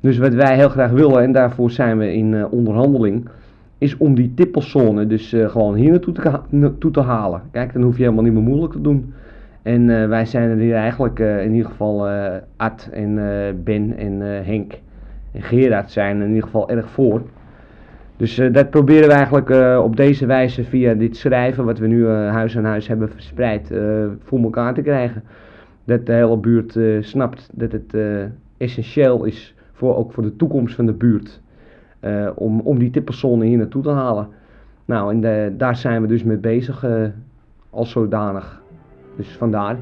Dus 0.00 0.18
wat 0.18 0.34
wij 0.34 0.56
heel 0.56 0.68
graag 0.68 0.90
willen, 0.90 1.22
en 1.22 1.32
daarvoor 1.32 1.70
zijn 1.70 1.98
we 1.98 2.14
in 2.14 2.46
onderhandeling, 2.46 3.28
is 3.78 3.96
om 3.96 4.14
die 4.14 4.34
tippelzone 4.34 5.06
dus 5.06 5.34
uh, 5.34 5.48
gewoon 5.48 5.74
hier 5.74 5.90
naartoe 5.90 6.14
te, 6.78 6.90
te 6.90 7.00
halen. 7.00 7.42
Kijk, 7.50 7.72
dan 7.72 7.82
hoef 7.82 7.96
je 7.96 8.02
helemaal 8.02 8.24
niet 8.24 8.32
meer 8.32 8.42
moeilijk 8.42 8.72
te 8.72 8.80
doen. 8.80 9.12
En 9.62 9.88
uh, 9.88 10.08
wij 10.08 10.26
zijn 10.26 10.50
er 10.50 10.56
hier 10.56 10.74
eigenlijk, 10.74 11.18
uh, 11.18 11.44
in 11.44 11.54
ieder 11.54 11.70
geval 11.70 12.08
Ad 12.56 12.88
en 12.92 13.14
Ben 13.64 13.96
en 13.96 14.20
Henk 14.20 14.72
en 15.32 15.42
Gerard 15.42 15.90
zijn 15.90 16.20
in 16.20 16.28
ieder 16.28 16.42
geval 16.42 16.70
erg 16.70 16.90
voor. 16.90 17.22
Dus 18.16 18.40
dat 18.52 18.70
proberen 18.70 19.08
we 19.08 19.14
eigenlijk 19.14 19.50
op 19.84 19.96
deze 19.96 20.26
wijze 20.26 20.64
via 20.64 20.94
dit 20.94 21.16
schrijven, 21.16 21.64
wat 21.64 21.78
we 21.78 21.86
nu 21.86 22.06
huis 22.08 22.56
aan 22.56 22.64
huis 22.64 22.88
hebben 22.88 23.08
verspreid, 23.08 23.72
voor 24.24 24.42
elkaar 24.42 24.74
te 24.74 24.82
krijgen. 24.82 25.22
Dat 25.84 26.06
de 26.06 26.12
hele 26.12 26.36
buurt 26.36 26.78
snapt 27.00 27.50
dat 27.52 27.72
het 27.72 27.96
essentieel 28.56 29.24
is, 29.24 29.54
voor, 29.72 29.96
ook 29.96 30.12
voor 30.12 30.22
de 30.22 30.36
toekomst 30.36 30.74
van 30.74 30.86
de 30.86 30.92
buurt, 30.92 31.40
om, 32.34 32.60
om 32.60 32.78
die 32.78 32.90
tipperzone 32.90 33.44
hier 33.44 33.58
naartoe 33.58 33.82
te 33.82 33.90
halen. 33.90 34.28
Nou, 34.84 35.12
en 35.12 35.20
de, 35.20 35.54
daar 35.56 35.76
zijn 35.76 36.02
we 36.02 36.08
dus 36.08 36.22
mee 36.22 36.36
bezig 36.36 36.84
als 37.70 37.90
zodanig. 37.90 38.62
Dus 39.16 39.36
vandaar. 39.36 39.76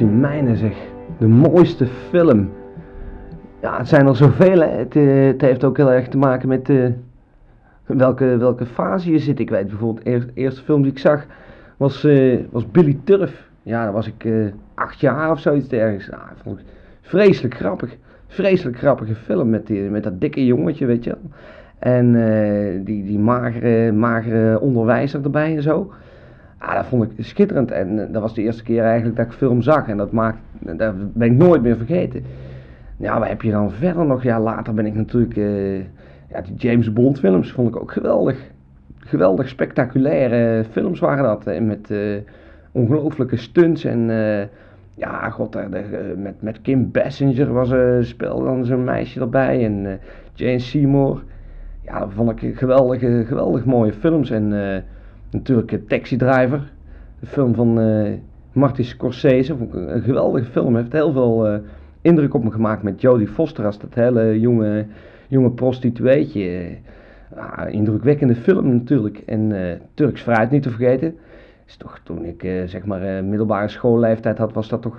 Mijne 0.00 0.56
zeg. 0.56 0.76
De 1.18 1.26
mooiste 1.26 1.86
film. 1.86 2.50
Ja, 3.62 3.78
het 3.78 3.88
zijn 3.88 4.06
er 4.06 4.16
zoveel. 4.16 4.60
Het, 4.60 4.96
uh, 4.96 5.26
het 5.26 5.40
heeft 5.40 5.64
ook 5.64 5.76
heel 5.76 5.92
erg 5.92 6.08
te 6.08 6.18
maken 6.18 6.48
met 6.48 6.68
uh, 6.68 6.86
welke, 7.86 8.36
welke 8.36 8.66
fase 8.66 9.10
je 9.10 9.18
zit. 9.18 9.38
Ik 9.38 9.50
weet 9.50 9.68
bijvoorbeeld, 9.68 10.04
de 10.04 10.30
eerste, 10.34 10.62
film 10.62 10.82
die 10.82 10.90
ik 10.90 10.98
zag 10.98 11.26
was, 11.76 12.04
uh, 12.04 12.40
was 12.50 12.70
Billy 12.70 12.98
Turf. 13.04 13.48
Ja, 13.62 13.84
dan 13.84 13.94
was 13.94 14.06
ik 14.06 14.28
acht 14.74 15.00
jaar 15.00 15.30
of 15.30 15.40
zoiets 15.40 15.68
ergens. 15.68 16.08
Ik 16.08 16.64
vreselijk 17.00 17.54
grappig. 17.54 17.96
Vreselijk 18.26 18.78
grappige 18.78 19.14
film 19.14 19.50
met, 19.50 19.66
die, 19.66 19.80
met 19.80 20.02
dat 20.02 20.20
dikke 20.20 20.46
jongetje, 20.46 20.86
weet 20.86 21.04
je 21.04 21.10
wel. 21.10 21.30
En 21.78 22.12
die, 22.84 23.04
die 23.04 23.18
magere, 23.18 23.92
magere 23.92 24.60
onderwijzer 24.60 25.24
erbij 25.24 25.56
en 25.56 25.62
zo. 25.62 25.92
Ah, 26.60 26.74
dat 26.74 26.86
vond 26.86 27.02
ik 27.02 27.24
schitterend. 27.24 27.70
En 27.70 27.98
eh, 27.98 28.12
dat 28.12 28.22
was 28.22 28.34
de 28.34 28.42
eerste 28.42 28.62
keer 28.62 28.82
eigenlijk 28.82 29.16
dat 29.16 29.26
ik 29.26 29.32
film 29.32 29.62
zag. 29.62 29.88
En 29.88 29.96
dat, 29.96 30.12
maakt, 30.12 30.38
dat 30.58 31.12
ben 31.14 31.32
ik 31.32 31.36
nooit 31.36 31.62
meer 31.62 31.76
vergeten. 31.76 32.22
Ja, 32.96 33.18
wat 33.18 33.28
heb 33.28 33.42
je 33.42 33.50
dan 33.50 33.70
verder 33.70 34.06
nog? 34.06 34.22
Ja, 34.22 34.40
later 34.40 34.74
ben 34.74 34.86
ik 34.86 34.94
natuurlijk... 34.94 35.36
Uh, 35.36 35.78
ja, 36.28 36.40
die 36.44 36.54
James 36.54 36.92
Bond 36.92 37.18
films 37.18 37.52
vond 37.52 37.68
ik 37.68 37.80
ook 37.80 37.92
geweldig. 37.92 38.50
Geweldig 38.98 39.48
spectaculaire 39.48 40.64
films 40.70 41.00
waren 41.00 41.24
dat. 41.24 41.60
Met 41.60 41.90
uh, 41.90 42.16
ongelooflijke 42.72 43.36
stunts 43.36 43.84
en... 43.84 44.08
ja, 44.94 45.30
god, 45.30 45.56
met, 46.16 46.42
met 46.42 46.60
Kim 46.60 46.90
Basinger 46.90 47.52
was, 47.52 47.74
speelde 48.08 48.44
dan 48.44 48.64
zo'n 48.64 48.84
meisje 48.84 49.20
erbij. 49.20 49.64
En 49.64 50.00
Jane 50.34 50.58
Seymour. 50.58 51.22
Ja, 51.84 51.98
dat 51.98 52.12
vond 52.12 52.42
ik 52.42 52.58
geweldige, 52.58 53.24
geweldig 53.26 53.64
mooie 53.64 53.92
films. 53.92 54.30
En 54.30 54.52
Natuurlijk 55.30 55.88
Taxi 55.88 56.16
Driver, 56.16 56.60
de 57.20 57.26
film 57.26 57.54
van 57.54 57.80
uh, 57.80 58.12
Martin 58.52 58.84
Scorsese. 58.84 59.56
Een 59.72 60.02
geweldige 60.02 60.50
film, 60.50 60.76
heeft 60.76 60.92
heel 60.92 61.12
veel 61.12 61.52
uh, 61.52 61.58
indruk 62.00 62.34
op 62.34 62.44
me 62.44 62.50
gemaakt 62.50 62.82
met 62.82 63.00
Jodie 63.00 63.26
Foster 63.26 63.64
als 63.64 63.78
dat 63.78 63.94
hele 63.94 64.40
jonge, 64.40 64.86
jonge 65.28 65.50
prostitueetje. 65.50 66.70
Uh, 67.36 67.62
indrukwekkende 67.68 68.34
film 68.34 68.72
natuurlijk. 68.72 69.22
En 69.26 69.52
Turks 69.94 70.22
fruit 70.22 70.50
niet 70.50 70.62
te 70.62 70.70
vergeten. 70.70 71.14
Is 71.66 71.76
toch 71.76 72.00
toen 72.04 72.24
ik 72.24 72.40
zeg 72.66 72.84
maar 72.84 73.24
middelbare 73.24 73.68
schoolleeftijd 73.68 74.38
had, 74.38 74.52
was 74.52 74.68
dat 74.68 74.82
toch 74.82 74.98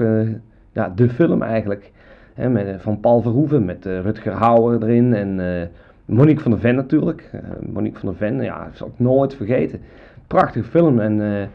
ja, 0.71 0.89
de 0.95 1.09
film 1.09 1.41
eigenlijk. 1.41 1.91
Met, 2.35 2.81
van 2.81 2.99
Paul 2.99 3.21
Verhoeven 3.21 3.65
met 3.65 3.85
Rutger 3.85 4.33
Hauer 4.33 4.83
erin 4.83 5.13
en 5.13 5.69
Monique 6.05 6.41
van 6.41 6.51
der 6.51 6.59
Ven 6.59 6.75
natuurlijk. 6.75 7.29
Monique 7.73 7.99
van 7.99 8.09
der 8.09 8.17
Ven, 8.17 8.41
ja, 8.41 8.63
dat 8.65 8.77
zal 8.77 8.87
ik 8.87 8.93
nooit 8.97 9.35
vergeten 9.35 9.79
prachtige 10.31 10.69
film. 10.69 10.99
En 10.99 11.21
eh, 11.21 11.47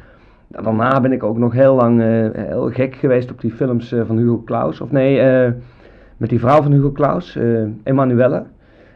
daarna 0.63 1.01
ben 1.01 1.13
ik 1.13 1.23
ook 1.23 1.39
nog 1.39 1.53
heel 1.53 1.75
lang 1.75 2.01
eh, 2.01 2.29
heel 2.33 2.71
gek 2.71 2.95
geweest 2.95 3.31
op 3.31 3.41
die 3.41 3.53
films 3.53 3.93
eh, 3.93 4.01
van 4.07 4.17
Hugo 4.19 4.43
Claus. 4.45 4.81
Of 4.81 4.91
nee, 4.91 5.21
met 6.17 6.29
die 6.29 6.41
vrouw 6.41 6.63
van 6.63 6.73
Hugo 6.73 6.93
Claus, 6.93 7.39
Emanuelle. 7.83 8.45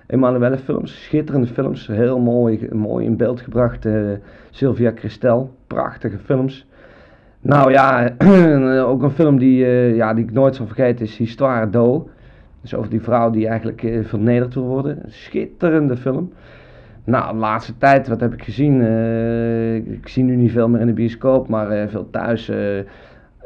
Emanuelle 0.07 0.59
films, 0.59 1.05
schitterende 1.05 1.47
films, 1.47 1.87
heel 1.87 2.19
mooi, 2.19 2.69
mooi 2.73 3.05
in 3.05 3.17
beeld 3.17 3.41
gebracht. 3.41 3.89
Sylvia 4.51 4.93
Christel, 4.95 5.55
prachtige 5.67 6.19
films. 6.19 6.67
Nou 7.41 7.71
ja, 7.71 8.11
ook 8.91 9.03
een 9.03 9.11
film 9.11 9.39
die, 9.39 9.67
ja, 9.95 10.15
die 10.15 10.25
ik 10.25 10.33
nooit 10.33 10.57
zal 10.57 10.67
vergeten 10.67 11.05
is 11.05 11.17
Histoire 11.17 11.71
d'O. 11.71 12.09
Dus 12.61 12.75
over 12.75 12.91
die 12.91 13.03
vrouw 13.03 13.31
die 13.31 13.47
eigenlijk 13.47 13.89
vernederd 14.03 14.55
wil 14.55 14.67
worden. 14.67 15.03
schitterende 15.07 15.97
film. 15.97 16.33
Nou, 17.05 17.33
de 17.33 17.39
laatste 17.39 17.79
tijd, 17.79 18.09
wat 18.09 18.21
heb 18.21 18.33
ik 18.33 18.43
gezien? 18.43 18.81
Uh, 18.81 19.75
ik 19.75 20.09
zie 20.09 20.25
nu 20.25 20.37
niet 20.37 20.53
veel 20.53 20.69
meer 20.69 20.81
in 20.81 20.87
de 20.87 20.93
bioscoop, 20.93 21.49
maar 21.49 21.83
uh, 21.83 21.89
veel 21.89 22.11
thuis. 22.11 22.49
Uh, 22.49 22.57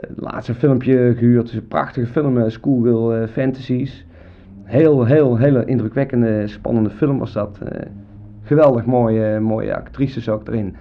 het 0.01 0.11
laatste 0.17 0.55
filmpje 0.55 1.15
gehuurd. 1.17 1.49
Is 1.49 1.55
een 1.55 1.69
prachtige 1.69 2.07
film, 2.07 2.51
Schoolgirl 2.51 3.27
Fantasies. 3.27 4.07
Heel, 4.63 5.05
heel, 5.05 5.37
hele 5.37 5.65
indrukwekkende, 5.65 6.47
spannende 6.47 6.91
film 6.91 7.19
was 7.19 7.33
dat. 7.33 7.59
geweldig 8.43 8.85
mooie, 8.85 9.41
mooie 9.41 9.77
actrices 9.77 10.29
ook 10.29 10.49
erin. 10.49 10.77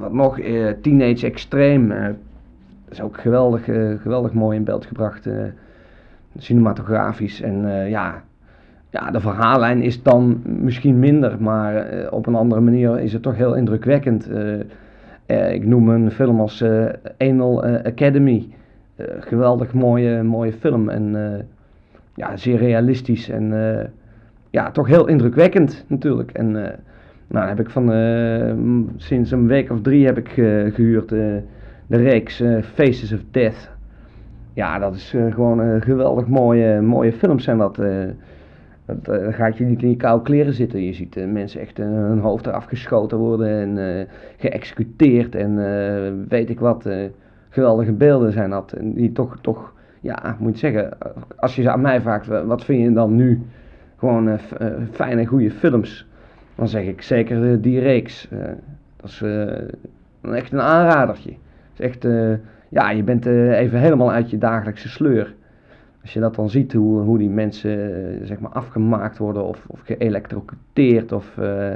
wat 0.00 0.12
nog? 0.12 0.40
Teenage 0.80 1.26
Extreme. 1.26 2.14
is 2.88 3.00
ook 3.00 3.20
geweldig, 3.20 3.64
geweldig 4.02 4.32
mooi 4.32 4.56
in 4.56 4.64
beeld 4.64 4.86
gebracht. 4.86 5.28
cinematografisch. 6.38 7.40
En 7.40 7.88
ja, 7.88 8.22
ja, 8.90 9.10
de 9.10 9.20
verhaallijn 9.20 9.82
is 9.82 10.02
dan 10.02 10.40
misschien 10.44 10.98
minder, 10.98 11.36
maar 11.42 11.94
uh, 11.94 12.12
op 12.12 12.26
een 12.26 12.34
andere 12.34 12.60
manier 12.60 13.00
is 13.00 13.12
het 13.12 13.22
toch 13.22 13.36
heel 13.36 13.54
indrukwekkend. 13.54 14.30
Uh, 14.30 14.54
uh, 15.26 15.52
ik 15.52 15.66
noem 15.66 15.88
een 15.88 16.10
film 16.10 16.40
als 16.40 16.64
Anal 17.18 17.64
Academy. 17.64 18.48
geweldig 19.20 19.72
mooie, 19.72 20.22
mooie 20.22 20.52
film 20.52 20.88
en 20.88 21.16
ja, 22.14 22.36
zeer 22.36 22.58
realistisch 22.58 23.28
en 23.28 23.52
ja, 24.50 24.70
toch 24.70 24.86
heel 24.86 25.06
indrukwekkend 25.06 25.84
natuurlijk. 25.86 26.30
En 26.30 26.50
nou, 27.26 27.48
heb 27.48 27.60
ik 27.60 27.70
van 27.70 27.84
sinds 28.96 29.30
een 29.30 29.46
week 29.46 29.70
of 29.70 29.80
drie 29.80 30.06
heb 30.06 30.18
ik 30.18 30.28
gehuurd 30.74 31.08
de 31.08 31.42
reeks 31.96 32.42
Faces 32.74 33.12
of 33.12 33.20
Death. 33.30 33.70
Ja, 34.52 34.78
dat 34.78 34.94
is 34.94 35.14
gewoon 35.30 35.82
geweldig 35.82 36.26
mooie, 36.26 36.80
mooie 36.80 37.12
films 37.12 37.44
zijn 37.44 37.58
dat. 37.58 37.78
Dat 38.98 39.20
uh, 39.20 39.32
gaat 39.32 39.56
je 39.56 39.64
niet 39.64 39.82
in 39.82 39.90
je 39.90 39.96
koude 39.96 40.24
kleren 40.24 40.54
zitten. 40.54 40.84
Je 40.84 40.92
ziet 40.92 41.16
uh, 41.16 41.26
mensen 41.26 41.60
echt 41.60 41.78
uh, 41.78 41.86
hun 41.86 42.18
hoofd 42.18 42.46
eraf 42.46 42.64
geschoten 42.64 43.18
worden 43.18 43.78
en 43.78 44.08
geëxecuteerd 44.36 45.34
en 45.34 46.28
weet 46.28 46.50
ik 46.50 46.60
wat. 46.60 46.88
geweldige 47.48 47.92
beelden 47.92 48.32
zijn 48.32 48.50
dat. 48.50 48.72
En 48.72 48.92
die 48.92 49.12
toch, 49.12 49.38
toch, 49.40 49.72
ja, 50.00 50.36
moet 50.38 50.58
zeggen, 50.58 50.98
als 51.36 51.56
je 51.56 51.62
ze 51.62 51.70
aan 51.70 51.80
mij 51.80 52.00
vraagt, 52.00 52.26
wat 52.26 52.64
vind 52.64 52.82
je 52.82 52.92
dan 52.92 53.14
nu 53.14 53.42
gewoon 53.96 54.38
fijne, 54.92 55.26
goede 55.26 55.50
films? 55.50 56.06
Dan 56.54 56.68
zeg 56.68 56.84
ik 56.84 57.02
zeker 57.02 57.60
die 57.60 57.80
reeks. 57.80 58.28
dat 58.96 59.10
is 59.10 59.22
echt 60.22 60.52
een 60.52 60.60
aanradertje. 60.60 61.34
Is 61.72 61.80
echt, 61.80 62.06
ja, 62.68 62.90
je 62.90 63.02
bent 63.02 63.26
even 63.26 63.78
helemaal 63.78 64.12
uit 64.12 64.30
je 64.30 64.38
dagelijkse 64.38 64.88
sleur. 64.88 65.34
Als 66.02 66.12
je 66.12 66.20
dat 66.20 66.34
dan 66.34 66.50
ziet, 66.50 66.72
hoe, 66.72 67.00
hoe 67.00 67.18
die 67.18 67.30
mensen 67.30 67.94
eh, 67.94 68.26
zeg 68.26 68.40
maar 68.40 68.50
afgemaakt 68.50 69.18
worden 69.18 69.44
of, 69.44 69.64
of 69.66 69.80
geëlectrocuteerd 69.84 71.12
of 71.12 71.36
uh, 71.40 71.72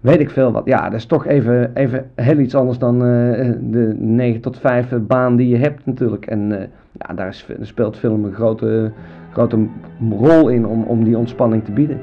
weet 0.00 0.20
ik 0.20 0.30
veel 0.30 0.52
wat. 0.52 0.64
Ja, 0.64 0.84
dat 0.84 0.98
is 0.98 1.06
toch 1.06 1.26
even, 1.26 1.70
even 1.74 2.10
heel 2.14 2.38
iets 2.38 2.54
anders 2.54 2.78
dan 2.78 2.94
uh, 2.94 3.52
de 3.60 3.94
9 3.98 4.40
tot 4.40 4.58
5 4.58 4.94
baan 5.00 5.36
die 5.36 5.48
je 5.48 5.56
hebt 5.56 5.86
natuurlijk. 5.86 6.26
En 6.26 6.70
ja, 6.92 7.14
daar 7.14 7.28
is, 7.28 7.46
speelt 7.60 7.98
film 7.98 8.24
een 8.24 8.34
grote, 8.34 8.92
grote 9.32 9.66
rol 10.10 10.48
in 10.48 10.66
om, 10.66 10.82
om 10.82 11.04
die 11.04 11.18
ontspanning 11.18 11.64
te 11.64 11.72
bieden. 11.72 12.00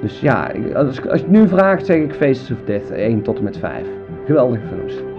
Dus 0.00 0.20
ja, 0.20 0.50
als, 0.74 1.08
als 1.08 1.20
je 1.20 1.26
het 1.26 1.30
nu 1.30 1.48
vraagt 1.48 1.86
zeg 1.86 1.96
ik 1.96 2.14
Faces 2.14 2.50
of 2.50 2.64
Death 2.64 2.90
1 2.90 3.22
tot 3.22 3.38
en 3.38 3.44
met 3.44 3.58
5. 3.58 3.86
Geweldige 4.24 4.66
films. 4.66 5.15